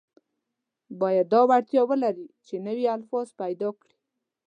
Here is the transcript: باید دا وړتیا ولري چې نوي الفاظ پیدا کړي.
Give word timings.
باید 0.99 1.25
دا 1.33 1.41
وړتیا 1.49 1.81
ولري 1.89 2.27
چې 2.45 2.55
نوي 2.67 2.85
الفاظ 2.95 3.27
پیدا 3.41 3.69
کړي. 3.79 3.95